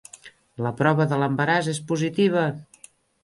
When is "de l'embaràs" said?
1.11-1.69